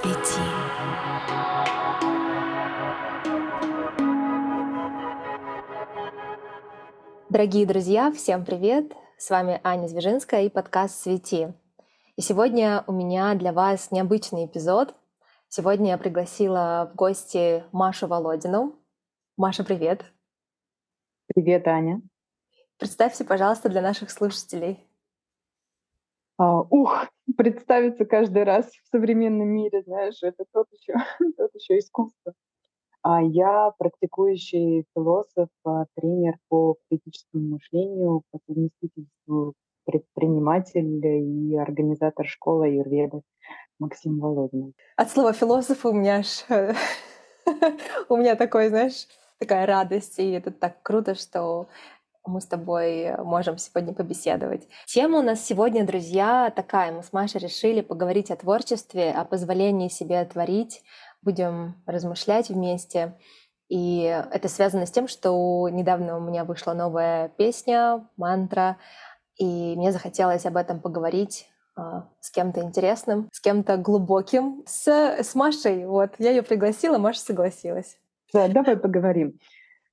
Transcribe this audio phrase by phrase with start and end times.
[0.00, 0.40] Свети.
[7.28, 8.92] Дорогие друзья, всем привет!
[9.16, 11.52] С вами Аня Звежинская и подкаст «Свети».
[12.16, 14.94] И сегодня у меня для вас необычный эпизод.
[15.48, 18.76] Сегодня я пригласила в гости Машу Володину.
[19.36, 20.04] Маша, привет!
[21.34, 22.02] Привет, Аня!
[22.78, 24.87] Представься, пожалуйста, для наших слушателей.
[26.38, 30.94] А, ух, представиться каждый раз в современном мире, знаешь, это тот еще,
[31.36, 32.32] тот еще искусство.
[33.02, 39.54] А я практикующий философ, а, тренер по критическому мышлению, по совместительству
[39.84, 43.22] предприниматель и организатор школы Юрведы
[43.78, 44.74] Максим Володин.
[44.96, 46.44] От слова философ у меня аж
[48.08, 49.06] у меня такой, знаешь,
[49.38, 51.68] такая радость, и это так круто, что
[52.28, 54.68] мы с тобой можем сегодня побеседовать.
[54.86, 56.92] Тема у нас сегодня, друзья, такая.
[56.92, 60.82] Мы с Машей решили поговорить о творчестве, о позволении себе творить.
[61.22, 63.18] Будем размышлять вместе.
[63.68, 64.02] И
[64.32, 68.78] это связано с тем, что недавно у меня вышла новая песня, мантра,
[69.36, 75.34] и мне захотелось об этом поговорить а, с кем-то интересным, с кем-то глубоким, с, с
[75.34, 75.86] Машей.
[75.86, 77.98] Вот, я ее пригласила, Маша согласилась.
[78.32, 79.38] Да, давай поговорим.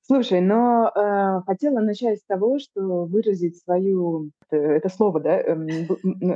[0.08, 5.56] Слушай, но э, хотела начать с того, что выразить свою, э, это слово, да, э,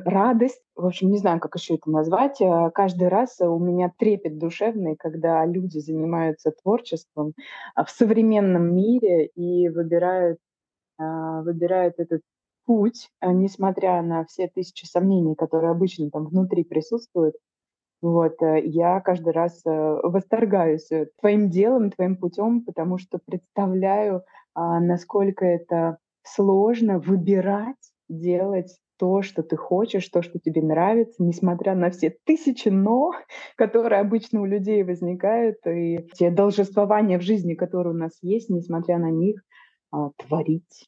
[0.06, 2.42] радость, в общем, не знаю, как еще это назвать.
[2.42, 7.34] Э, каждый раз у меня трепет душевный, когда люди занимаются творчеством
[7.76, 10.39] э, в современном мире и выбирают,
[11.00, 11.04] э,
[11.44, 12.22] выбирают этот
[12.66, 17.36] путь, э, несмотря на все тысячи сомнений, которые обычно там внутри присутствуют.
[18.02, 19.69] Вот, э, я каждый раз э,
[20.03, 27.75] восторгаюсь э, твоим делом, твоим путем, потому что представляю, а, насколько это сложно выбирать,
[28.08, 33.11] делать то, что ты хочешь, то, что тебе нравится, несмотря на все тысячи «но»,
[33.58, 38.97] которые обычно у людей возникают, и те должествования в жизни, которые у нас есть, несмотря
[38.97, 39.42] на них,
[39.92, 40.88] а, творить.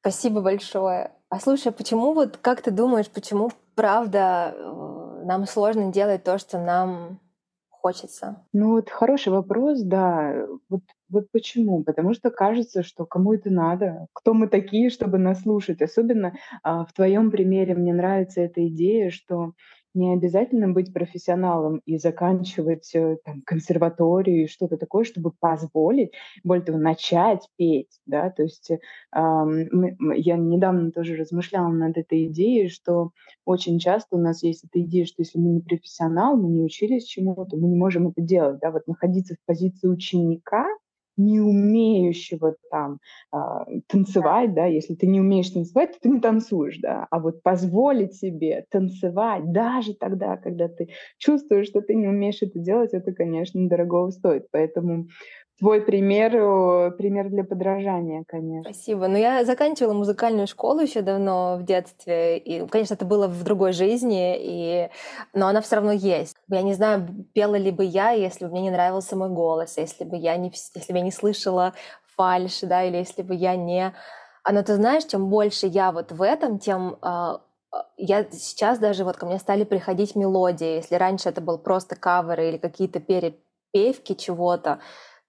[0.00, 1.12] Спасибо большое.
[1.28, 4.54] А слушай, а почему вот, как ты думаешь, почему правда
[5.26, 7.20] нам сложно делать то, что нам
[7.68, 8.44] хочется?
[8.52, 10.46] Ну вот хороший вопрос, да.
[10.68, 11.84] Вот, вот почему?
[11.84, 15.82] Потому что кажется, что кому это надо, кто мы такие, чтобы нас слушать.
[15.82, 19.52] Особенно а, в твоем примере мне нравится эта идея, что
[19.96, 26.12] не обязательно быть профессионалом и заканчивать э, там, консерваторию и что-то такое, чтобы позволить,
[26.44, 28.00] более того, начать петь.
[28.06, 28.30] Да?
[28.30, 28.78] То есть э,
[29.12, 33.10] я недавно тоже размышляла над этой идеей, что
[33.44, 37.04] очень часто у нас есть эта идея, что если мы не профессионал, мы не учились
[37.04, 38.60] чему-то, мы не можем это делать.
[38.60, 38.70] Да?
[38.70, 40.66] Вот находиться в позиции ученика—
[41.16, 42.98] не умеющего там
[43.32, 47.42] а, танцевать, да, если ты не умеешь танцевать, то ты не танцуешь, да, а вот
[47.42, 50.88] позволить себе танцевать даже тогда, когда ты
[51.18, 55.06] чувствуешь, что ты не умеешь это делать, это, конечно, дорого стоит, поэтому
[55.58, 56.32] твой пример,
[56.96, 58.72] пример для подражания, конечно.
[58.72, 59.08] Спасибо.
[59.08, 63.72] Ну, я заканчивала музыкальную школу еще давно в детстве, и, конечно, это было в другой
[63.72, 64.90] жизни, и...
[65.32, 66.36] но она все равно есть.
[66.48, 70.04] Я не знаю, пела ли бы я, если бы мне не нравился мой голос, если
[70.04, 71.72] бы я не, если бы я не слышала
[72.16, 73.94] фальш, да, или если бы я не...
[74.42, 77.40] А, но ты знаешь, чем больше я вот в этом, тем а,
[77.72, 80.76] а, я сейчас даже вот ко мне стали приходить мелодии.
[80.76, 84.80] Если раньше это был просто каверы или какие-то перепевки чего-то,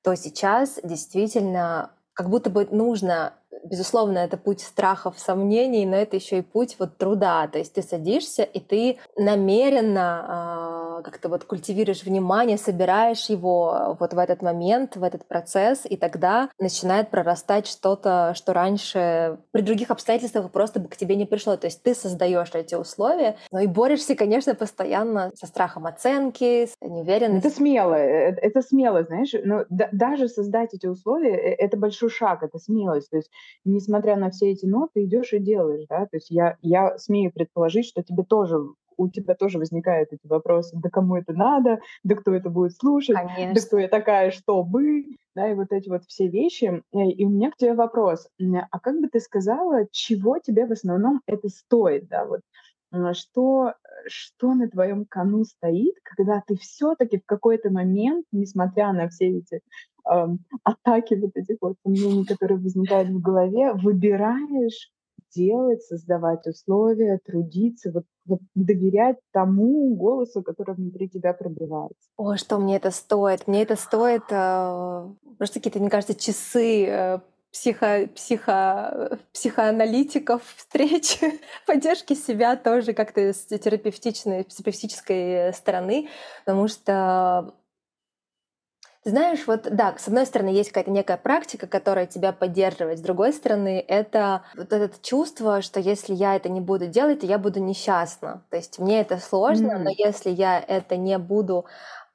[0.04, 6.40] то сейчас действительно как будто бы нужно, безусловно, это путь страхов, сомнений, но это еще
[6.40, 7.48] и путь вот труда.
[7.48, 10.67] То есть ты садишься и ты намеренно
[11.02, 16.50] как-то вот культивируешь внимание, собираешь его вот в этот момент, в этот процесс, и тогда
[16.60, 21.58] начинает прорастать что-то, что раньше при других обстоятельствах просто бы к тебе не пришло.
[21.58, 26.76] То есть ты создаешь эти условия, но и борешься, конечно, постоянно со страхом оценки, с
[26.82, 27.50] неуверенностью.
[27.50, 31.78] Это смело, э, это, это смело, знаешь, но да, даже создать эти условия, э, это
[31.78, 33.10] большой шаг, это смелость.
[33.10, 33.30] То есть,
[33.66, 37.86] несмотря на все эти ноты, идешь и делаешь, да, то есть я, я смею предположить,
[37.86, 38.58] что тебе тоже
[38.98, 43.16] у тебя тоже возникают эти вопросы, да кому это надо, да кто это будет слушать,
[43.16, 43.54] Конечно.
[43.54, 45.06] да кто я такая, чтобы,
[45.36, 46.84] да, и вот эти вот все вещи.
[46.94, 48.28] Э, и у меня к тебе вопрос,
[48.72, 52.42] а как бы ты сказала, чего тебе в основном это стоит, да, вот?
[53.14, 53.74] Что,
[54.08, 59.62] что на твоем кону стоит, когда ты все-таки в какой-то момент, несмотря на все эти
[60.10, 60.28] э,
[60.64, 64.90] атаки вот этих вот сомнений, которые возникают в голове, выбираешь
[65.34, 72.10] делать, создавать условия, трудиться, вот, вот доверять тому голосу, который внутри тебя пробивается.
[72.18, 73.48] О, что мне это стоит?
[73.48, 75.08] Мне это стоит э,
[75.38, 77.20] просто какие-то, мне кажется, часы э,
[77.52, 81.20] психо, психо, психоаналитиков встреч,
[81.66, 86.10] поддержки себя тоже как-то с терапевтичной, с терапевтической стороны,
[86.46, 87.54] потому что
[89.08, 93.32] знаешь, вот да, с одной стороны, есть какая-то некая практика, которая тебя поддерживает, с другой
[93.32, 97.60] стороны, это вот это чувство, что если я это не буду делать, то я буду
[97.60, 98.44] несчастна.
[98.50, 99.78] То есть мне это сложно, mm.
[99.80, 101.66] но если я это не буду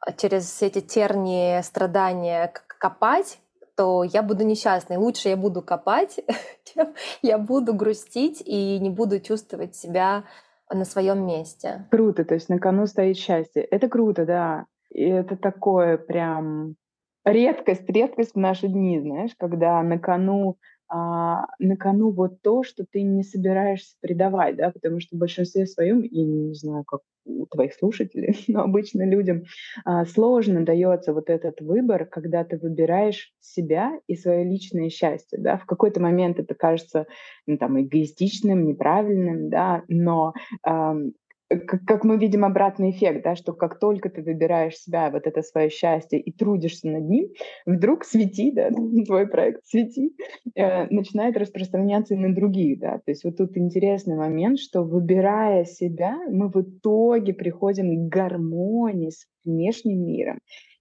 [0.00, 3.38] а, через эти тернии страдания копать,
[3.74, 4.98] то я буду несчастной.
[4.98, 6.20] Лучше я буду копать,
[6.64, 10.24] чем я буду грустить и не буду чувствовать себя
[10.70, 11.86] на своем месте.
[11.90, 13.62] Круто, то есть на кону стоит счастье.
[13.62, 14.66] Это круто, да.
[14.90, 16.76] И это такое прям
[17.24, 20.58] редкость, редкость в наши дни, знаешь, когда на кону
[20.94, 25.64] а, на кону вот то, что ты не собираешься предавать, да, потому что в большинстве
[25.66, 29.44] своем, я не знаю, как у твоих слушателей, но обычно людям
[29.86, 35.56] а, сложно дается вот этот выбор, когда ты выбираешь себя и свое личное счастье, да,
[35.56, 37.06] в какой-то момент это кажется
[37.46, 41.12] ну, там эгоистичным, неправильным, да, но как,
[41.60, 45.70] как мы видим обратный эффект, да, что как только ты выбираешь себя, вот это свое
[45.70, 47.28] счастье и трудишься над ним,
[47.66, 48.70] вдруг свети, да,
[49.06, 50.12] твой проект свети,
[50.54, 52.98] э, начинает распространяться и на других, да.
[52.98, 59.10] То есть вот тут интересный момент, что выбирая себя, мы в итоге приходим к гармонии
[59.10, 60.38] с внешним миром.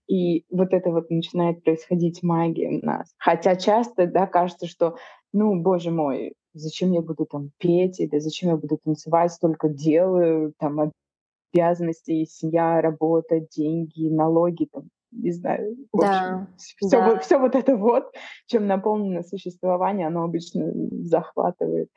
[0.08, 3.14] И вот это вот начинает происходить магия у нас.
[3.18, 4.96] Хотя часто, да, кажется, что,
[5.32, 10.54] ну, боже мой, зачем я буду там петь, или зачем я буду танцевать, столько делаю,
[10.58, 10.92] там
[11.54, 17.10] обязанностей, семья, работа, деньги, налоги, там, не знаю, в да, все, да.
[17.10, 18.14] Вот, все вот это вот,
[18.46, 20.72] чем наполнено существование, оно обычно
[21.04, 21.90] захватывает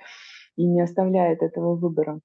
[0.56, 2.20] и не оставляет этого выбора.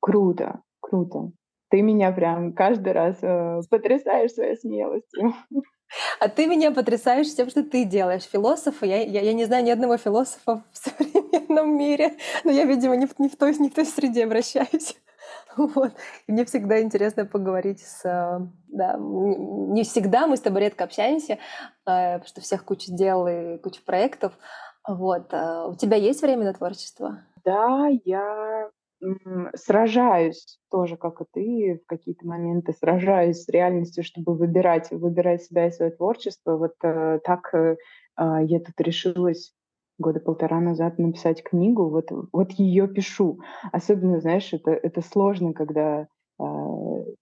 [0.00, 1.32] Круто, круто.
[1.68, 5.34] Ты меня прям каждый раз э, потрясаешь своей смелостью.
[6.18, 8.24] А ты меня потрясаешь тем, что ты делаешь.
[8.24, 10.78] Философа, я, я, я не знаю ни одного философа в
[11.46, 14.96] современном мире, но я, видимо, не в, не в, той, не в той среде обращаюсь.
[15.56, 15.92] Вот.
[16.28, 18.02] Мне всегда интересно поговорить с...
[18.68, 21.38] Да, не всегда, мы с тобой редко общаемся, э,
[21.84, 24.34] потому что всех куча дел и куча проектов.
[24.86, 25.32] Вот.
[25.32, 27.22] Э, у тебя есть время на творчество?
[27.42, 28.68] Да, я
[29.54, 35.68] сражаюсь тоже, как и ты, в какие-то моменты сражаюсь с реальностью, чтобы выбирать, выбирать себя
[35.68, 36.58] и свое творчество.
[36.58, 37.76] Вот э, так э,
[38.18, 39.55] я тут решилась
[39.98, 43.40] года полтора назад написать книгу, вот, вот ее пишу.
[43.72, 46.08] Особенно, знаешь, это, это сложно, когда
[46.38, 46.44] а,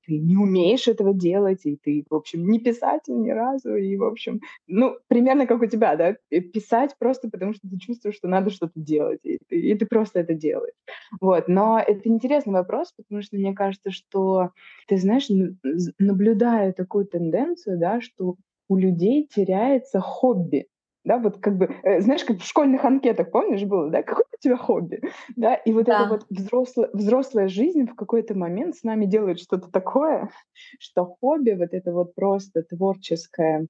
[0.06, 4.02] ты не умеешь этого делать, и ты, в общем, не писатель ни разу, и, в
[4.02, 8.50] общем, ну, примерно как у тебя, да, писать просто потому, что ты чувствуешь, что надо
[8.50, 10.74] что-то делать, и ты, и ты просто это делаешь.
[11.20, 14.50] Вот, но это интересный вопрос, потому что мне кажется, что,
[14.88, 15.28] ты знаешь,
[15.98, 18.34] наблюдая такую тенденцию, да, что
[18.68, 20.66] у людей теряется хобби
[21.04, 24.40] да, вот как бы, э, знаешь, как в школьных анкетах, помнишь, было, да, какое у
[24.40, 25.00] тебя хобби,
[25.36, 26.00] да, и вот да.
[26.00, 30.30] эта вот взрослая, взрослая жизнь в какой-то момент с нами делает что-то такое,
[30.78, 33.66] что хобби, вот это вот просто творческая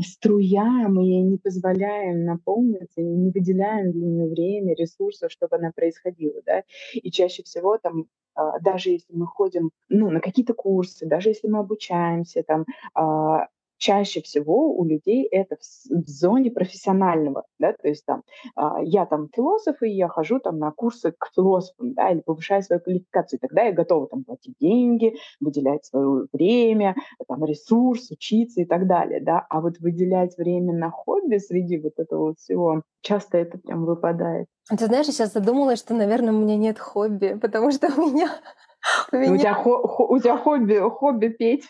[0.00, 6.40] струя, мы ей не позволяем наполниться, не выделяем для нее время, ресурсов, чтобы она происходила,
[6.46, 6.62] да,
[6.94, 11.48] и чаще всего там а, даже если мы ходим ну, на какие-то курсы, даже если
[11.48, 12.64] мы обучаемся, там,
[12.94, 13.48] а,
[13.78, 18.22] чаще всего у людей это в, в зоне профессионального, да, то есть там
[18.56, 22.62] а, я там философ, и я хожу там на курсы к философам, да, или повышаю
[22.62, 26.94] свою квалификацию, тогда я готова там платить деньги, выделять свое время,
[27.28, 31.94] там ресурс, учиться и так далее, да, а вот выделять время на хобби среди вот
[31.98, 34.46] этого вот всего, часто это прям выпадает.
[34.68, 38.30] Ты знаешь, я сейчас задумалась, что, наверное, у меня нет хобби, потому что у меня
[39.12, 39.32] у, меня...
[39.32, 41.64] у, тебя, хо- у тебя хобби, хобби петь.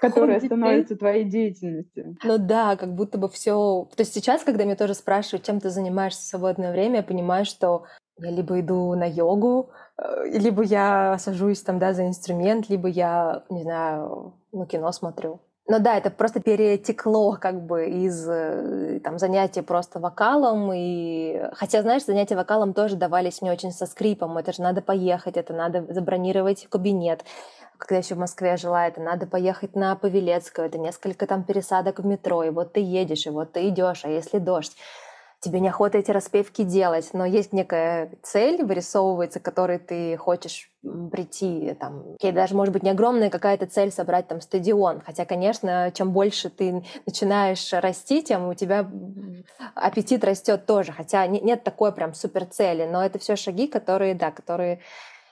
[0.00, 2.16] Которая становится твоей деятельностью.
[2.22, 3.88] Ну да, как будто бы все.
[3.96, 7.44] То есть сейчас, когда меня тоже спрашивают, чем ты занимаешься в свободное время, я понимаю,
[7.44, 7.84] что
[8.18, 13.44] я либо иду на йогу, э, либо я сажусь там, да, за инструмент, либо я,
[13.50, 15.40] не знаю, ну, кино смотрю.
[15.68, 20.72] Ну да, это просто перетекло как бы из э, там, занятий просто вокалом.
[20.72, 21.42] И...
[21.54, 24.38] Хотя, знаешь, занятия вокалом тоже давались мне очень со скрипом.
[24.38, 27.24] Это же надо поехать, это надо забронировать кабинет
[27.78, 32.06] когда еще в Москве жила, это надо поехать на Павелецкую, это несколько там пересадок в
[32.06, 34.76] метро, и вот ты едешь, и вот ты идешь, а если дождь?
[35.46, 41.72] Тебе неохота эти распевки делать, но есть некая цель, вырисовывается, к которой ты хочешь прийти,
[41.78, 46.10] там, окей, даже, может быть, не огромная какая-то цель собрать там стадион, хотя, конечно, чем
[46.10, 48.90] больше ты начинаешь расти, тем у тебя
[49.76, 54.32] аппетит растет тоже, хотя нет такой прям супер цели, но это все шаги, которые, да,
[54.32, 54.80] которые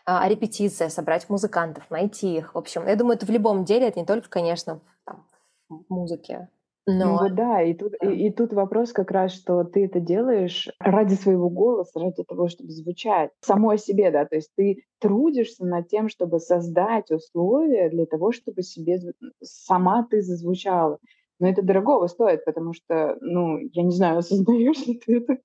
[0.06, 2.54] а, репетиция, собрать музыкантов, найти их.
[2.54, 5.26] В общем, я думаю, это в любом деле, это не только, конечно, там,
[5.68, 6.48] в музыке.
[6.86, 10.68] Ну вот да, и тут, и, и тут вопрос как раз, что ты это делаешь
[10.78, 15.88] ради своего голоса, ради того, чтобы звучать самой себе, да, то есть ты трудишься над
[15.88, 19.00] тем, чтобы создать условия для того, чтобы себе
[19.40, 20.98] сама ты зазвучала.
[21.40, 25.38] Но это дорогого стоит, потому что, ну, я не знаю, осознаешь ли ты это,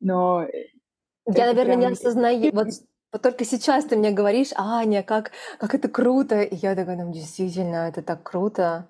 [0.00, 0.44] но...
[1.26, 1.80] Я, наверное, прям...
[1.80, 2.50] не осознаю.
[2.52, 2.66] Вот
[3.12, 6.42] вот только сейчас ты мне говоришь, Аня, как, как это круто.
[6.42, 8.88] И я такая, ну, действительно, это так круто.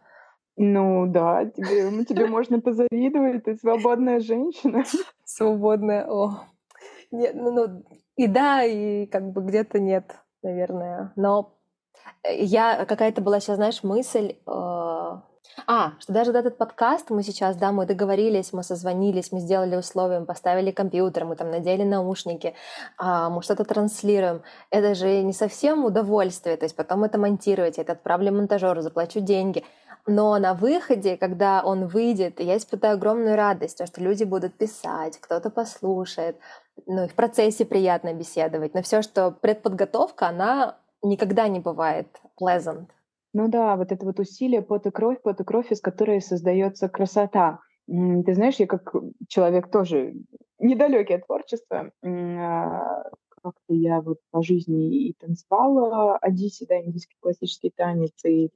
[0.57, 4.85] Ну да, тебе, тебе можно позавидовать, ты свободная женщина.
[5.25, 6.45] Свободная, о.
[7.11, 7.85] Нет, ну, ну,
[8.17, 11.13] и да, и как бы где-то нет, наверное.
[11.17, 11.57] Но
[12.23, 15.21] э, я какая-то была сейчас, знаешь, мысль, э,
[15.67, 20.21] а, что даже этот подкаст мы сейчас, да, мы договорились, мы созвонились, мы сделали условия,
[20.21, 22.55] мы поставили компьютер, мы там надели наушники,
[22.99, 24.43] а, мы что-то транслируем.
[24.71, 29.65] Это же не совсем удовольствие, то есть потом это монтировать, это отправлю монтажеру, заплачу деньги.
[30.07, 35.19] Но на выходе, когда он выйдет, я испытаю огромную радость, потому что люди будут писать,
[35.19, 36.37] кто-то послушает,
[36.87, 38.75] ну и в процессе приятно беседовать.
[38.75, 42.09] Но все, что предподготовка, она никогда не бывает
[42.41, 42.87] pleasant.
[43.33, 46.89] Ну да, вот это вот усилие, пот и кровь, пот и кровь, из которой создается
[46.89, 47.61] красота.
[47.87, 48.93] Ты знаешь, я как
[49.29, 50.15] человек тоже
[50.59, 53.03] недалекий от творчества, а,
[53.43, 58.51] как-то я вот по жизни и танцевала Одиссе, да, индийский классический танец, и,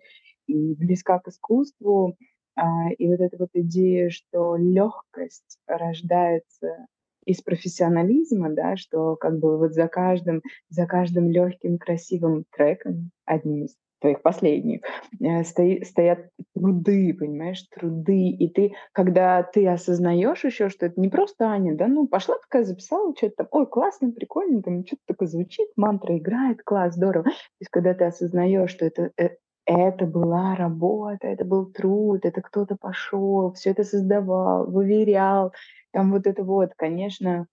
[0.46, 2.16] и близка к искусству.
[2.56, 6.86] А, и вот эта вот идея, что легкость рождается
[7.26, 13.64] из профессионализма, да, что как бы вот за каждым, за каждым легким, красивым треком, одним
[13.64, 14.82] из твоих последних,
[15.20, 18.28] э, стои, стоят труды, понимаешь, труды.
[18.28, 22.64] И ты, когда ты осознаешь еще, что это не просто Аня, да, ну, пошла такая,
[22.64, 27.24] записала что-то там, ой, классно, прикольно, там что-то такое звучит, мантра играет, класс, здорово.
[27.24, 29.30] То есть, когда ты осознаешь, что это, э,
[29.66, 35.52] это была работа, это был труд, это кто-то пошел, все это создавал, выверял,
[35.92, 37.46] там вот это вот, конечно,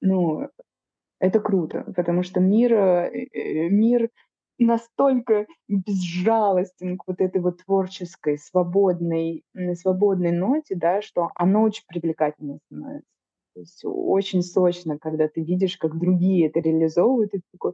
[0.00, 0.48] ну,
[1.20, 4.10] это круто, потому что мир, э, мир
[4.58, 12.58] настолько безжалостен к вот этой вот творческой, свободной, свободной ноте, да, что оно очень привлекательно
[12.66, 13.11] становится.
[13.54, 17.72] То есть очень сочно, когда ты видишь, как другие это реализовывают, и ты такой,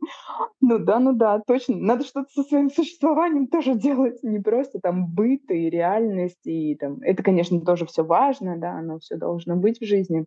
[0.60, 5.06] ну да, ну да, точно, надо что-то со своим существованием тоже делать, не просто там
[5.12, 9.80] быт и реальность, и там, это, конечно, тоже все важно, да, оно все должно быть
[9.80, 10.24] в жизни,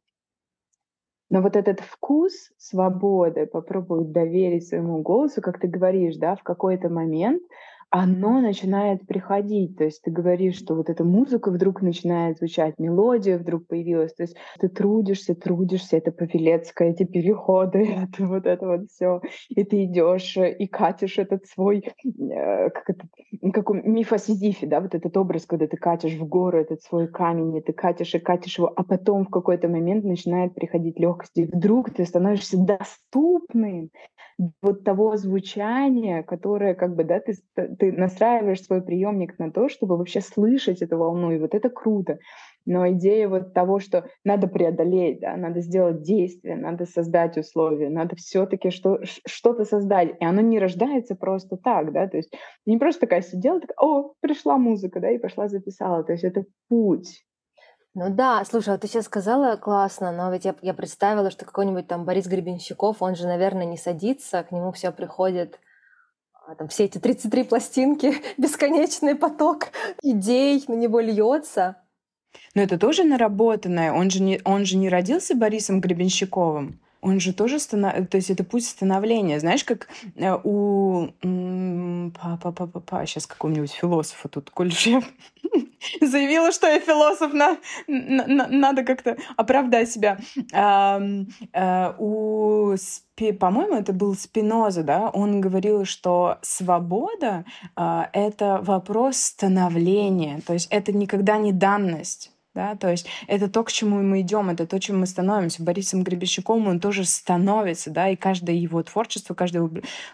[1.31, 6.89] но вот этот вкус свободы, попробовать доверить своему голосу, как ты говоришь, да, в какой-то
[6.89, 7.41] момент
[7.91, 9.77] оно начинает приходить.
[9.77, 14.13] То есть ты говоришь, что вот эта музыка вдруг начинает звучать, мелодия вдруг появилась.
[14.13, 17.79] То есть ты трудишься, трудишься, это Павелецкая, эти переходы,
[18.09, 19.21] это вот это вот все.
[19.49, 23.07] И ты идешь и катишь этот свой, э, как это,
[23.51, 27.09] как у мифа Сизифи, да, вот этот образ, когда ты катишь в гору этот свой
[27.09, 31.37] камень, и ты катишь и катишь его, а потом в какой-то момент начинает приходить легкость,
[31.37, 33.89] и вдруг ты становишься доступным
[34.61, 39.97] вот того звучания, которое как бы, да, ты, ты настраиваешь свой приемник на то, чтобы
[39.97, 42.17] вообще слышать эту волну, и вот это круто.
[42.65, 48.15] Но идея вот того, что надо преодолеть, да, надо сделать действие, надо создать условия, надо
[48.15, 52.33] все-таки что, что-то создать, и оно не рождается просто так, да, то есть
[52.65, 56.45] не просто такая сидела, такая, о, пришла музыка, да, и пошла записала, то есть это
[56.69, 57.23] путь,
[57.93, 61.87] ну да, слушай, а ты сейчас сказала классно, но ведь я, я представила, что какой-нибудь
[61.87, 65.59] там Борис Гребенщиков, он же, наверное, не садится, к нему все приходит,
[66.33, 69.67] а, там все эти 33 пластинки, бесконечный поток
[70.01, 71.77] идей на него льется.
[72.55, 73.91] Но это тоже наработанное.
[73.91, 78.07] Он же не, он же не родился Борисом Гребенщиковым он же тоже станов...
[78.07, 79.39] то есть это путь становления.
[79.39, 81.09] Знаешь, как э, у
[82.13, 85.01] па па па па сейчас какого-нибудь философа тут, коль я
[86.01, 87.57] заявила, что я философ, на...
[87.87, 88.47] На...
[88.47, 90.19] надо как-то оправдать себя.
[90.53, 91.01] А,
[91.53, 92.75] а, у
[93.39, 97.45] по-моему, это был Спиноза, да, он говорил, что свобода
[97.75, 103.63] а,— это вопрос становления, то есть это никогда не данность да, то есть это то,
[103.63, 105.63] к чему мы идем, это то, чем мы становимся.
[105.63, 109.69] Борисом Гребещуком он тоже становится, да, и каждое его творчество, каждое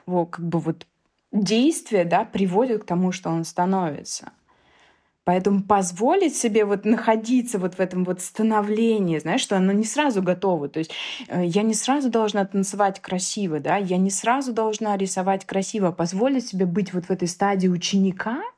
[0.05, 0.85] его как бы вот
[1.31, 4.31] действие, да, приводит к тому, что он становится.
[5.27, 10.23] Поэтому позволить себе вот находиться вот в этом вот становлении, знаешь, что оно не сразу
[10.23, 10.69] готово.
[10.69, 10.91] То есть
[11.27, 15.91] э, я не сразу должна танцевать красиво, да, я не сразу должна рисовать красиво.
[15.91, 18.41] Позволить себе быть вот в этой стадии ученика—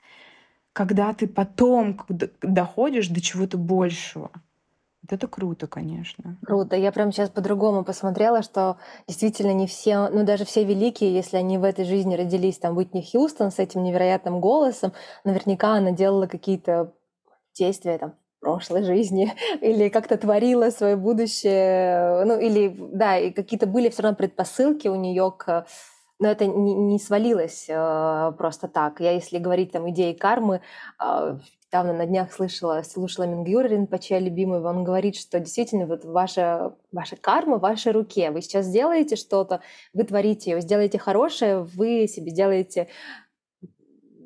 [0.74, 2.00] когда ты потом
[2.42, 4.32] доходишь до чего-то большего.
[5.02, 6.38] Вот это круто, конечно.
[6.46, 6.76] Круто.
[6.76, 8.78] Я прям сейчас по-другому посмотрела, что
[9.08, 13.02] действительно не все, ну даже все великие, если они в этой жизни родились, там Уитни
[13.02, 14.92] Хьюстон с этим невероятным голосом,
[15.24, 16.94] наверняка она делала какие-то
[17.58, 23.90] действия там прошлой жизни или как-то творила свое будущее, ну или да, и какие-то были
[23.90, 25.66] все равно предпосылки у нее к
[26.22, 29.00] но это не, не свалилось э, просто так.
[29.00, 30.60] Я, если говорить там идеи кармы,
[31.02, 31.38] э,
[31.70, 37.16] недавно на днях слышала, слушала Мингюр Ринпоче, любимый, он говорит, что действительно вот ваша, ваша
[37.16, 38.32] карма в вашей руке.
[38.32, 39.62] Вы сейчас делаете что-то,
[39.94, 42.88] вы творите ее, сделаете хорошее, вы себе делаете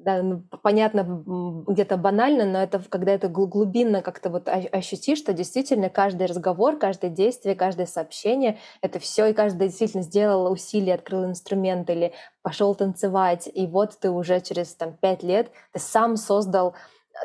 [0.06, 1.24] да, ну, понятно,
[1.66, 7.10] где-то банально, но это когда это глубинно как-то вот ощутишь, что действительно каждый разговор, каждое
[7.10, 13.50] действие, каждое сообщение, это все, и каждый действительно сделал усилие, открыл инструмент или пошел танцевать,
[13.54, 16.76] и вот ты уже через там пять лет ты сам создал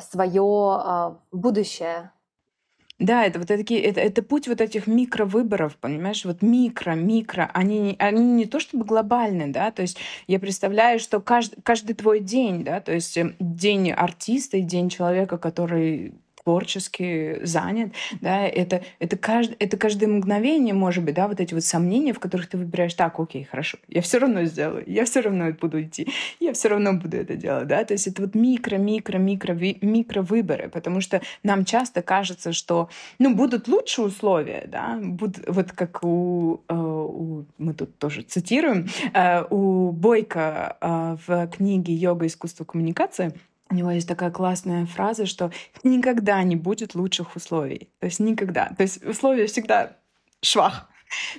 [0.01, 2.13] свое а, будущее,
[2.99, 7.95] да, это вот такие, это, это путь вот этих микровыборов, понимаешь, вот микро, микро, они,
[8.01, 12.65] они не то чтобы глобальные, да, то есть я представляю, что каждый, каждый твой день,
[12.65, 16.15] да, то есть э, день артиста и день человека, который
[16.49, 21.63] творчески занят, да, это, это, кажд, это каждое мгновение, может быть, да, вот эти вот
[21.63, 25.53] сомнения, в которых ты выбираешь, так, окей, хорошо, я все равно сделаю, я все равно
[25.53, 26.09] буду идти,
[26.41, 30.23] я все равно буду это делать, да, то есть это вот микро, микро, микро, микро
[30.23, 32.89] выборы, потому что нам часто кажется, что,
[33.19, 38.89] ну, будут лучшие условия, да, будут, вот как у, э, у мы тут тоже цитируем,
[39.13, 42.27] э, у Бойко э, в книге «Йога.
[42.27, 43.35] Искусство коммуникации»,
[43.71, 45.51] у него есть такая классная фраза, что
[45.83, 47.91] никогда не будет лучших условий.
[48.01, 48.73] То есть никогда.
[48.77, 49.97] То есть условия всегда
[50.41, 50.89] швах.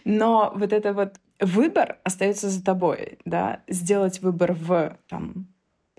[0.04, 5.48] Но вот это вот выбор остается за тобой, да, сделать выбор в там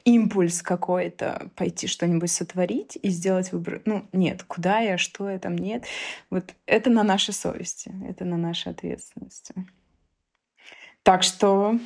[0.04, 3.82] импульс какой-то, пойти что-нибудь сотворить и сделать выбор.
[3.84, 5.84] Ну, нет, куда я, что я там, нет.
[6.30, 9.54] Вот это на нашей совести, это на нашей ответственности.
[11.02, 11.78] Так что...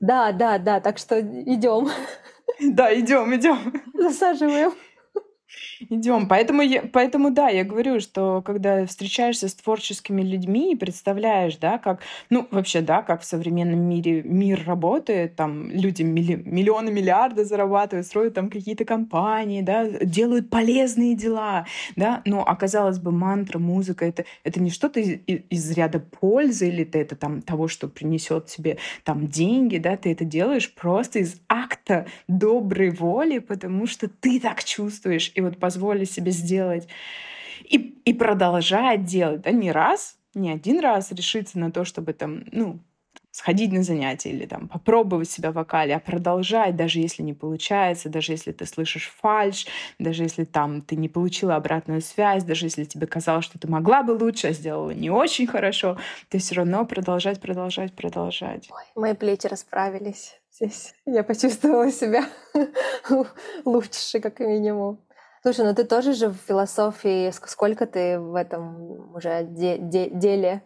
[0.00, 1.90] Да, да, да, так что идем.
[2.58, 3.82] Да, идем, идем.
[3.94, 4.72] Засаживаем.
[5.88, 6.28] Идем.
[6.28, 11.78] Поэтому, я, поэтому да, я говорю, что когда встречаешься с творческими людьми и представляешь, да,
[11.78, 17.46] как, ну, вообще, да, как в современном мире мир работает, там люди милли, миллионы, миллиарды
[17.46, 21.64] зарабатывают, строят там какие-то компании, да, делают полезные дела,
[21.96, 26.84] да, но оказалось бы мантра, музыка, это, это не что-то из, из ряда пользы или
[26.84, 31.40] ты это там того, что принесет тебе там деньги, да, ты это делаешь просто из
[31.48, 36.88] акта доброй воли, потому что ты так чувствуешь, и вот позволили себе сделать.
[37.62, 42.42] И, и продолжать делать, да, не раз, не один раз решиться на то, чтобы там,
[42.50, 42.80] ну,
[43.30, 48.08] сходить на занятия или там попробовать себя в вокале, а продолжать, даже если не получается,
[48.08, 49.68] даже если ты слышишь фальш,
[50.00, 54.02] даже если там ты не получила обратную связь, даже если тебе казалось, что ты могла
[54.02, 55.96] бы лучше, а сделала не очень хорошо,
[56.28, 58.68] ты все равно продолжать, продолжать, продолжать.
[58.70, 60.94] Ой, мои плечи расправились здесь.
[61.06, 62.24] Я почувствовала себя
[63.64, 64.98] лучше, как минимум.
[65.42, 70.62] Слушай, ну ты тоже же в философии, сколько ты в этом уже де- де- деле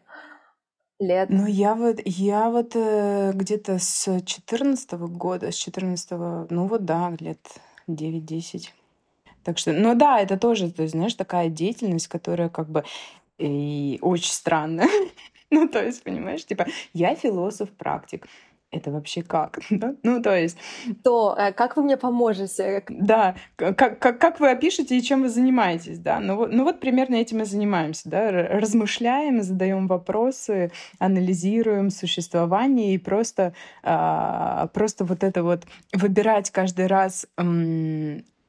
[0.99, 1.29] лет?
[1.31, 6.11] Ну, я вот, я вот э, где-то с 14 года, с 14
[6.51, 7.39] ну вот да, лет
[7.87, 8.75] 9-10.
[9.45, 12.85] Так что, ну да, это тоже, то есть, знаешь, такая деятельность, которая как бы
[13.39, 14.89] и очень странная.
[15.51, 18.27] ну, то есть, понимаешь, типа, я философ-практик
[18.75, 19.59] это вообще как?
[19.71, 19.95] да?
[20.03, 20.57] Ну, то есть...
[21.03, 22.85] То, э, как вы мне поможете?
[22.89, 26.21] Да, как, как, как вы опишете и чем вы занимаетесь, да?
[26.21, 28.31] Ну, вот, ну вот примерно этим и занимаемся, да?
[28.31, 37.27] Размышляем, задаем вопросы, анализируем существование и просто, а, просто вот это вот выбирать каждый раз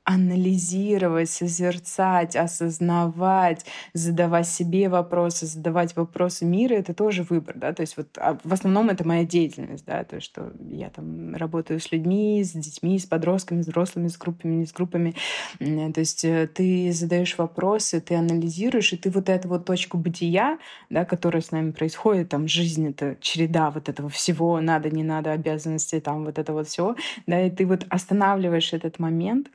[0.05, 7.97] анализировать, созерцать, осознавать, задавать себе вопросы, задавать вопросы мира, это тоже выбор, да, то есть
[7.97, 12.43] вот а в основном это моя деятельность, да, то, что я там работаю с людьми,
[12.43, 15.15] с детьми, с подростками, с взрослыми, с группами, не с группами,
[15.59, 20.59] то есть э, ты задаешь вопросы, ты анализируешь, и ты вот эту вот точку бытия,
[20.91, 25.31] да, которая с нами происходит, там жизнь— это череда вот этого всего, надо, не надо,
[25.31, 29.47] обязанности, там вот это вот все, да, и ты вот останавливаешь этот момент,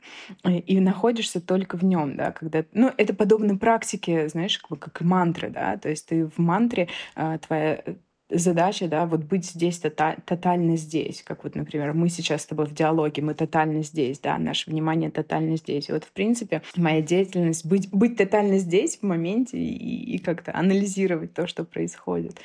[0.43, 5.49] и находишься только в нем, да, когда, ну, это подобно практике, знаешь, как, как мантры,
[5.49, 7.83] да, то есть ты в мантре а, твоя
[8.31, 12.65] задача, да, вот быть здесь, тота тотально здесь, как вот, например, мы сейчас с тобой
[12.65, 15.89] в диалоге, мы тотально здесь, да, наше внимание тотально здесь.
[15.89, 20.55] И вот, в принципе, моя деятельность— быть, быть тотально здесь в моменте и, и как-то
[20.55, 22.39] анализировать то, что происходит.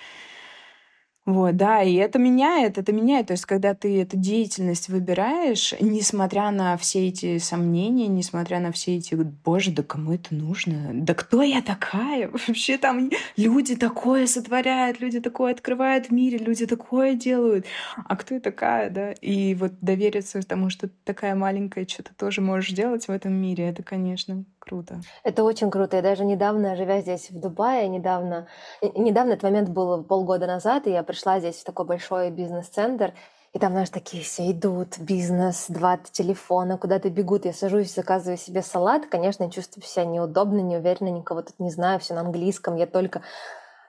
[1.27, 3.27] Вот, да, и это меняет, это меняет.
[3.27, 8.99] То есть, когда ты эту деятельность выбираешь, несмотря на все эти сомнения, несмотря на все
[8.99, 10.91] эти, боже, да кому это нужно?
[10.93, 12.29] Да кто я такая?
[12.47, 17.67] Вообще там люди такое сотворяют, люди такое открывают в мире, люди такое делают.
[17.97, 19.11] А кто я такая, да?
[19.15, 23.69] И вот довериться тому, что ты такая маленькая, что-то тоже можешь делать в этом мире,
[23.69, 25.01] это, конечно, круто.
[25.23, 25.97] Это очень круто.
[25.97, 28.49] Я даже недавно, живя здесь в Дубае, недавно,
[28.83, 33.13] недавно этот момент был полгода назад, и я пришла здесь в такой большой бизнес-центр,
[33.53, 37.47] и там, знаешь, такие все идут, бизнес, два телефона, куда-то бегут.
[37.47, 39.07] Я сажусь, заказываю себе салат.
[39.07, 42.77] Конечно, чувствую себя неудобно, неуверенно, никого тут не знаю, все на английском.
[42.77, 43.23] Я только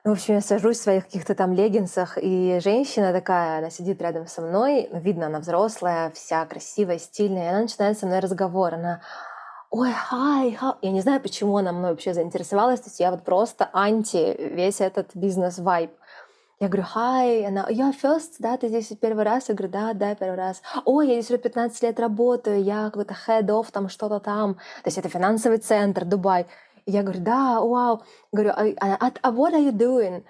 [0.05, 4.01] ну, в общем, я сажусь в своих каких-то там леггинсах, и женщина такая, она сидит
[4.01, 8.75] рядом со мной, видно, она взрослая, вся красивая, стильная, и она начинает со мной разговор.
[8.75, 9.01] Она
[9.69, 10.73] ой, хай, хай.
[10.81, 12.81] Я не знаю, почему она мной вообще заинтересовалась.
[12.81, 15.91] То есть я вот просто анти весь этот бизнес-вайб.
[16.59, 19.47] Я говорю, хай, она, я first, да, ты здесь первый раз?
[19.47, 20.61] Я говорю, да, да, первый раз.
[20.85, 24.55] Ой, я здесь уже 15 лет работаю, я какой-то head of, там что-то там.
[24.55, 26.47] То есть это финансовый центр, Дубай.
[26.87, 28.01] Я говорю, да, вау.
[28.31, 30.23] Говорю, а, а, а what are you doing?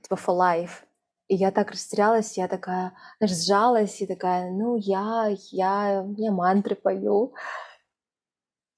[0.00, 0.84] Типа for life.
[1.26, 6.76] И я так растерялась, я такая, знаешь, сжалась и такая, ну, я, я, я мантры
[6.76, 7.32] пою.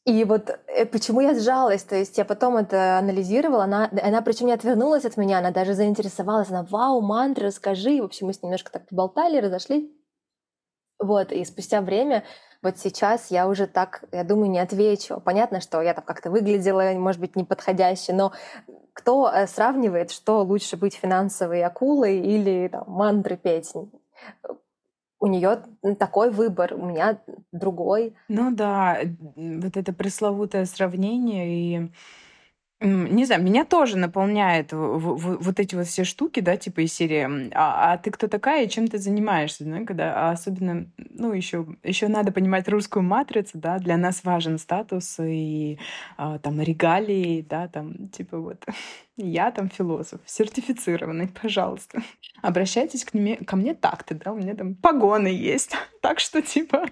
[0.06, 4.46] И вот э, почему я сжалась, то есть я потом это анализировала, она, она причем
[4.46, 8.00] не отвернулась от меня, она даже заинтересовалась, она, вау, мантры, расскажи.
[8.00, 9.90] В общем, мы с ней немножко так поболтали, разошлись.
[11.00, 12.22] Вот, и спустя время,
[12.62, 15.20] вот сейчас я уже так, я думаю, не отвечу.
[15.20, 18.32] Понятно, что я там как-то выглядела, может быть, неподходяще, но
[18.92, 23.72] кто э, сравнивает, что лучше быть финансовой акулой или там, мантры петь?
[25.26, 25.62] У нее
[25.98, 27.20] такой выбор, у меня
[27.52, 28.14] другой.
[28.28, 28.98] Ну да,
[29.34, 31.90] вот это пресловутое сравнение и
[32.78, 37.94] не знаю, меня тоже наполняет вот эти вот все штуки, да, типа из серии «А,
[37.94, 42.08] а ты кто такая и чем ты занимаешься?» да, когда, а особенно, ну, еще, еще
[42.08, 45.78] надо понимать русскую матрицу, да, для нас важен статус и
[46.18, 48.62] а, там регалии, да, там, типа вот
[49.16, 52.02] я там философ, сертифицированный, пожалуйста.
[52.42, 55.74] Обращайтесь к мне, ко мне так-то, да, у меня там погоны есть.
[56.02, 56.84] так что, типа,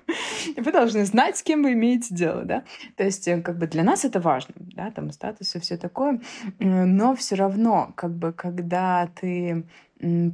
[0.57, 2.65] вы должны знать, с кем вы имеете дело, да.
[2.97, 6.21] То есть, э, как бы для нас это важно, да, там статус и все такое.
[6.59, 9.65] Но все равно, как бы, когда ты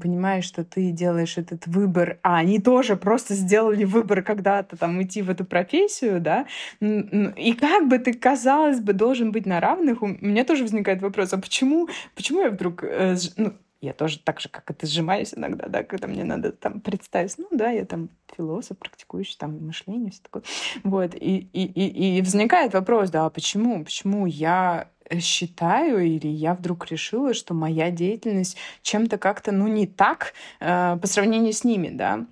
[0.00, 5.22] понимаешь, что ты делаешь этот выбор, а они тоже просто сделали выбор когда-то там идти
[5.22, 6.46] в эту профессию, да,
[6.80, 11.32] и как бы ты, казалось бы, должен быть на равных, у меня тоже возникает вопрос,
[11.32, 15.66] а почему, почему я вдруг, э, ну, я тоже так же, как это сжимаюсь иногда,
[15.66, 20.20] да, когда мне надо там представить, ну да, я там философ, практикующий там мышление, все
[20.22, 20.42] такое.
[20.84, 26.54] Вот, и, и, и, и возникает вопрос, да, а почему, почему я считаю или я
[26.54, 31.88] вдруг решила, что моя деятельность чем-то как-то, ну, не так э, по сравнению с ними,
[31.88, 32.26] да.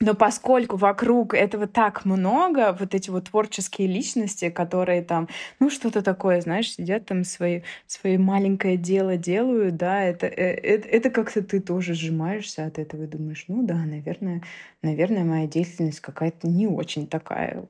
[0.00, 5.28] Но поскольку вокруг этого так много, вот эти вот творческие личности, которые там,
[5.60, 11.10] ну, что-то такое, знаешь, сидят там свои, свои маленькое дело делают, да, это, это, это
[11.10, 14.42] как-то ты тоже сжимаешься от этого и думаешь, ну да, наверное,
[14.82, 17.66] наверное, моя деятельность какая-то не очень такая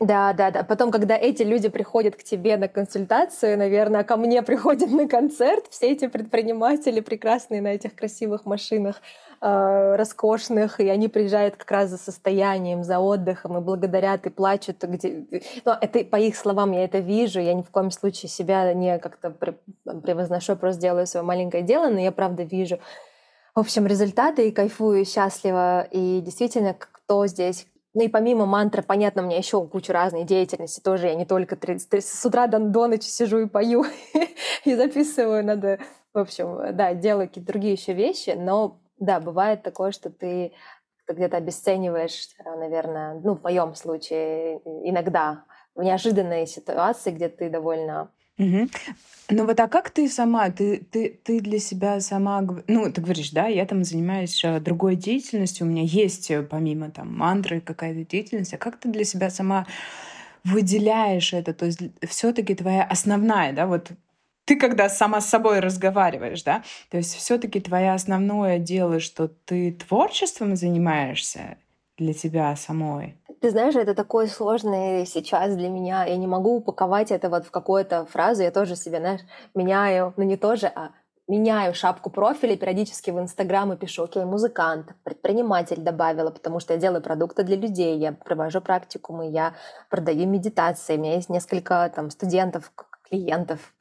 [0.00, 0.62] да, да, да.
[0.62, 5.66] Потом, когда эти люди приходят к тебе на консультацию, наверное, ко мне приходят на концерт,
[5.68, 9.02] все эти предприниматели прекрасные на этих красивых машинах,
[9.42, 14.82] э, роскошных, и они приезжают как раз за состоянием, за отдыхом, и благодарят, и плачут.
[14.82, 15.26] Где...
[15.66, 18.98] Но это по их словам я это вижу, я ни в коем случае себя не
[18.98, 19.30] как-то
[19.84, 22.78] превозношу, просто делаю свое маленькое дело, но я правда вижу
[23.54, 25.82] в общем, результаты и кайфую, счастлива.
[25.90, 30.80] И действительно, кто здесь ну и помимо мантры, понятно, у меня еще куча разной деятельности
[30.80, 31.08] тоже.
[31.08, 33.84] Я не только 30, с утра до, до ночи сижу и пою
[34.64, 35.44] и записываю.
[35.44, 35.80] Надо,
[36.14, 38.30] в общем, да, делаю какие-то другие еще вещи.
[38.30, 40.52] Но да, бывает такое, что ты
[41.08, 48.68] где-то обесцениваешь, наверное, ну, в моем случае, иногда в неожиданные ситуации, где ты довольно Угу.
[49.32, 53.30] Ну вот а как ты сама, ты, ты, ты для себя сама, ну ты говоришь,
[53.30, 58.04] да, я там занимаюсь э, другой деятельностью, у меня есть э, помимо там мантры какая-то
[58.10, 59.66] деятельность, а как ты для себя сама
[60.42, 63.92] выделяешь это, то есть все-таки твоя основная, да, вот
[64.46, 69.70] ты когда сама с собой разговариваешь, да, то есть все-таки твое основное дело, что ты
[69.70, 71.56] творчеством занимаешься
[71.98, 73.14] для тебя самой.
[73.40, 76.04] Ты знаешь, это такой сложный сейчас для меня.
[76.04, 78.42] Я не могу упаковать это вот в какую-то фразу.
[78.42, 79.22] Я тоже себе, знаешь,
[79.54, 80.90] меняю, ну не тоже, а
[81.26, 86.78] меняю шапку профиля, периодически в Инстаграм и пишу, окей, музыкант, предприниматель добавила, потому что я
[86.78, 89.54] делаю продукты для людей, я провожу практикумы, я
[89.88, 92.72] продаю медитации, у меня есть несколько там студентов,
[93.08, 93.72] клиентов,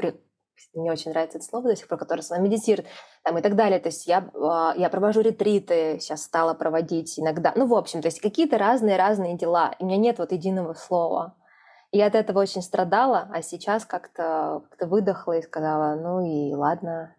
[0.74, 2.88] мне очень нравится это слово до сих пор, которое с вами медитирует,
[3.24, 3.80] там, и так далее.
[3.80, 7.54] То есть я, а, я провожу ретриты, сейчас стала проводить иногда.
[7.56, 9.76] Ну, в общем, то есть какие-то разные-разные дела.
[9.80, 11.36] И у меня нет вот единого слова.
[11.92, 16.54] И я от этого очень страдала, а сейчас как-то как выдохла и сказала, ну и
[16.54, 17.16] ладно,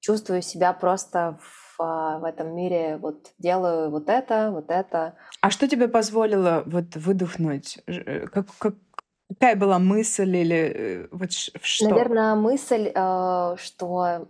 [0.00, 5.16] чувствую себя просто в, а, в этом мире, вот делаю вот это, вот это.
[5.40, 7.78] А что тебе позволило вот выдохнуть?
[7.86, 8.74] Э, как, как,
[9.28, 11.88] Какая была мысль или э, вот что?
[11.88, 14.28] Наверное, мысль, э, что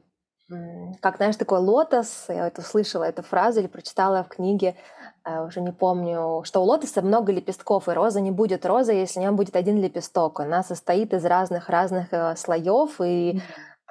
[1.00, 4.76] как, знаешь, такой лотос, я это услышала, эту фразу или прочитала в книге,
[5.24, 9.20] э, уже не помню, что у лотоса много лепестков, и роза не будет роза, если
[9.20, 10.40] у нее будет один лепесток.
[10.40, 13.40] Она состоит из разных-разных слоев, и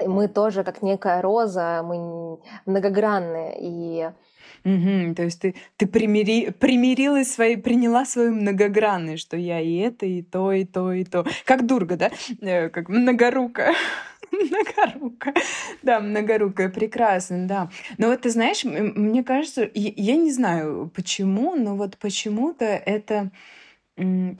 [0.05, 4.11] мы тоже, как некая роза, мы многогранные, и
[4.67, 10.05] Угу, то есть ты, ты примири, примирилась своей, приняла свою многогранность, что я и это,
[10.05, 11.25] и то, и то, и то.
[11.45, 12.11] Как Дурга, да?
[12.41, 13.73] Э, как многорукая.
[14.31, 15.35] Многорукая.
[15.83, 17.69] Да, многорукая, прекрасно, да.
[17.97, 23.31] Но вот ты знаешь, мне кажется, я, не знаю почему, но вот почему-то это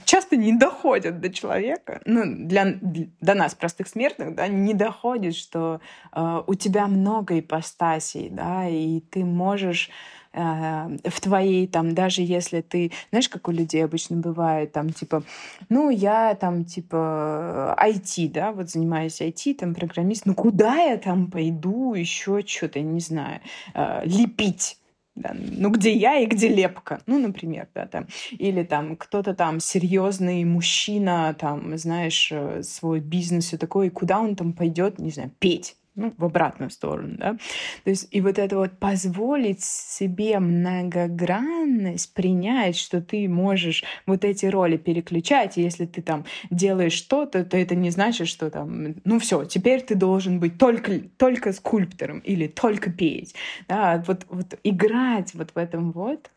[0.06, 2.78] часто не доходят до человека, ну, для,
[3.22, 5.82] до нас, простых смертных, да, не доходит, что
[6.14, 9.90] э, у тебя много ипостасей, да, и ты можешь
[10.34, 15.24] в твоей, там, даже если ты, знаешь, как у людей обычно бывает, там, типа,
[15.70, 21.32] ну, я там, типа, IT, да, вот занимаюсь IT, там, программист, ну, куда я там
[21.32, 23.42] пойду еще что-то, не знаю,
[23.74, 24.78] э, лепить?
[25.16, 29.60] Да, ну, где я и где лепка, ну, например, да, там, или там кто-то там
[29.60, 35.32] серьезный мужчина, там, знаешь, э, свой бизнес и такой, куда он там пойдет, не знаю,
[35.40, 37.38] петь, ну, в обратную сторону, да.
[37.84, 44.46] То есть и вот это вот позволить себе многогранность, принять, что ты можешь вот эти
[44.46, 49.20] роли переключать, и если ты там делаешь что-то, то это не значит, что там, ну
[49.20, 53.36] все, теперь ты должен быть только, только скульптором или только петь,
[53.68, 56.30] да, вот, вот играть вот в этом вот,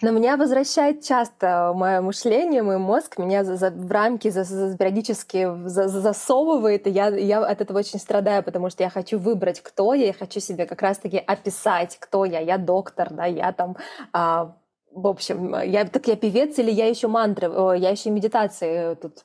[0.00, 4.76] но меня возвращает часто мое мышление, мой мозг меня за, за, в рамки за, за,
[4.76, 9.18] периодически за, за, засовывает, и я, я от этого очень страдаю, потому что я хочу
[9.18, 12.40] выбрать, кто я, я хочу себе как раз-таки описать, кто я.
[12.40, 13.76] Я доктор, да, я там
[14.12, 14.56] а,
[14.94, 17.46] в общем, я так я певец или я еще мантры,
[17.78, 19.24] я еще медитации тут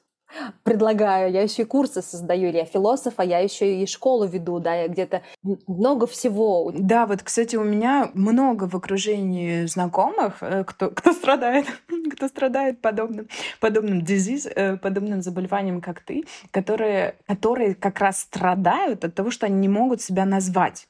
[0.63, 4.75] предлагаю, я еще и курсы создаю, я философ, а я еще и школу веду, да,
[4.75, 5.21] я где-то
[5.67, 6.71] много всего.
[6.73, 11.65] Да, вот, кстати, у меня много в окружении знакомых, э, кто, кто страдает,
[12.11, 13.27] кто страдает подобным,
[13.59, 19.45] подобным disease, э, подобным заболеванием, как ты, которые, которые как раз страдают от того, что
[19.45, 20.87] они не могут себя назвать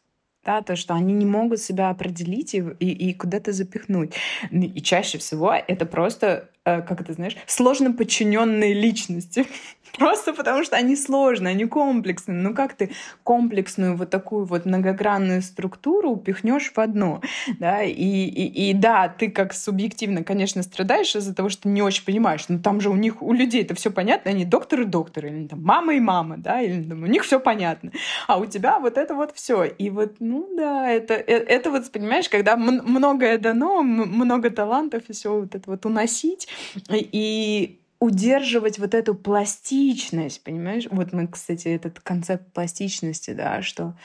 [0.47, 4.13] да, то, что они не могут себя определить и, и, и куда-то запихнуть.
[4.49, 6.49] И чаще всего это просто
[6.81, 9.47] как это знаешь, сложно подчиненные личности.
[9.97, 12.37] Просто потому что они сложные, они комплексные.
[12.37, 12.91] Ну как ты
[13.23, 17.21] комплексную вот такую вот многогранную структуру упихнешь в одно?
[17.59, 17.81] Да?
[17.81, 22.45] И, и, и да, ты как субъективно, конечно, страдаешь из-за того, что не очень понимаешь.
[22.47, 25.63] Но там же у них, у людей это все понятно, они докторы докторы, или там
[25.63, 27.91] мама и мама, да, или там, у них все понятно.
[28.27, 29.63] А у тебя вот это вот все.
[29.63, 35.13] И вот, ну да, это, это, это вот, понимаешь, когда многое дано, много талантов и
[35.13, 36.47] все вот это вот уносить,
[36.89, 40.87] и удерживать вот эту пластичность, понимаешь?
[40.91, 43.95] Вот мы, кстати, этот концепт пластичности, да, что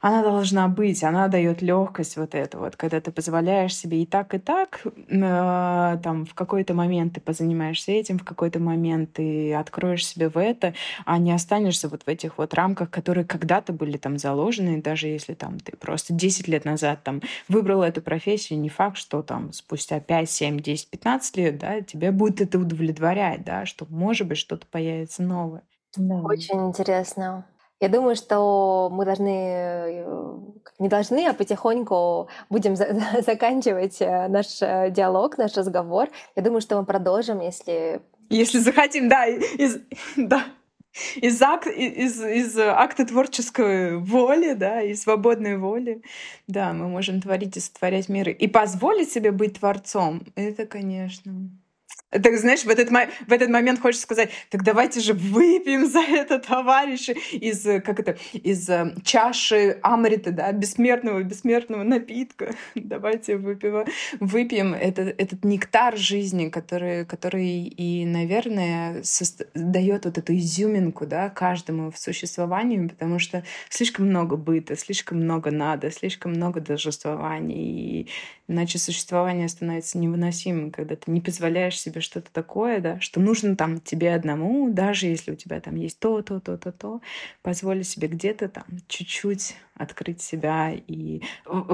[0.00, 4.34] она должна быть, она дает легкость вот это вот, когда ты позволяешь себе и так,
[4.34, 10.06] и так, э, там в какой-то момент ты позанимаешься этим, в какой-то момент ты откроешь
[10.06, 14.18] себе в это, а не останешься вот в этих вот рамках, которые когда-то были там
[14.18, 18.96] заложены, даже если там ты просто 10 лет назад там выбрал эту профессию, не факт,
[18.96, 23.86] что там спустя 5, 7, 10, 15 лет, да, тебе будет это удовлетворять, да, что
[23.90, 25.62] может быть что-то появится новое.
[25.96, 26.16] Да.
[26.16, 27.44] Очень интересно.
[27.80, 30.04] Я думаю, что мы должны,
[30.80, 36.08] не должны, а потихоньку будем за заканчивать э, наш э, диалог, наш разговор.
[36.34, 38.00] Я думаю, что мы продолжим, если...
[38.30, 39.78] Если захотим, да, из,
[40.16, 40.44] да.
[41.16, 46.02] Из, ак, из, из акта творческой воли, да, и свободной воли,
[46.48, 48.32] да, мы можем творить и сотворять миры.
[48.32, 51.50] И позволить себе быть творцом, это, конечно,
[52.10, 56.38] так, знаешь, в этот, в этот момент хочешь сказать, так давайте же выпьем за это,
[56.38, 62.54] товарищи, из, как это, из э, чаши Амрита, да, бессмертного, бессмертного напитка.
[62.74, 63.84] давайте выпьем,
[64.20, 69.02] выпьем этот, этот нектар жизни, который, который и, наверное,
[69.54, 75.50] дает вот эту изюминку, да, каждому в существовании, потому что слишком много быта, слишком много
[75.50, 78.08] надо, слишком много должествований, и
[78.48, 83.80] иначе существование становится невыносимым, когда ты не позволяешь себе что-то такое, да, что нужно там
[83.80, 87.00] тебе одному, даже если у тебя там есть то, то, то, то, то,
[87.42, 91.22] позволь себе где-то там чуть-чуть открыть себя и,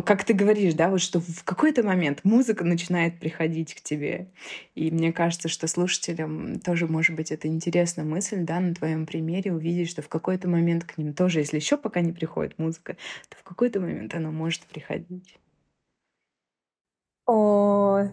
[0.04, 4.28] как ты говоришь, да, вот что в какой-то момент музыка начинает приходить к тебе.
[4.74, 9.52] И мне кажется, что слушателям тоже, может быть, это интересная мысль, да, на твоем примере
[9.52, 12.96] увидеть, что в какой-то момент к ним тоже, если еще пока не приходит музыка,
[13.28, 15.38] то в какой-то момент она может приходить.
[17.26, 18.04] О,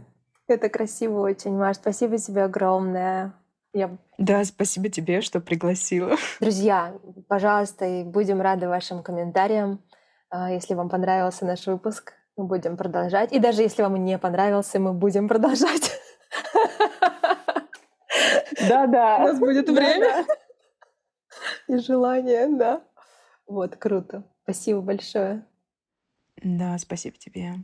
[0.48, 1.78] это красиво очень, Маш.
[1.78, 3.34] Спасибо тебе огромное.
[3.74, 3.98] Я...
[4.18, 6.16] Да, спасибо тебе, что пригласила.
[6.40, 6.94] Друзья,
[7.28, 9.82] пожалуйста, и будем рады вашим комментариям.
[10.30, 13.32] А, если вам понравился наш выпуск, мы будем продолжать.
[13.32, 16.00] И даже если вам не понравился, мы будем продолжать.
[18.68, 19.18] Да-да.
[19.18, 20.26] У нас будет время
[21.68, 22.84] и желание, да.
[23.48, 24.24] Вот, круто.
[24.44, 25.46] Спасибо большое.
[26.44, 27.56] Да, спасибо тебе.